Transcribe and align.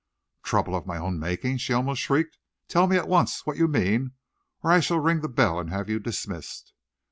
"Trouble 0.41 0.75
of 0.75 0.87
my 0.87 0.97
own 0.97 1.19
making!" 1.19 1.57
she 1.57 1.73
almost 1.73 2.01
shrieked. 2.01 2.39
"Tell 2.67 2.87
me 2.87 2.97
at 2.97 3.07
once 3.07 3.45
what 3.45 3.57
you 3.57 3.67
mean, 3.67 4.13
or 4.63 4.71
I 4.71 4.79
shall 4.79 4.97
ring 4.99 5.21
the 5.21 5.29
bell 5.29 5.59
and 5.59 5.69
have 5.69 5.89
you 5.91 5.99
dismissed." 5.99 6.73